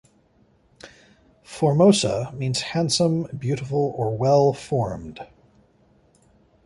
[1.43, 5.27] "Formosa" means 'handsome', 'beautiful', or 'well-formed'.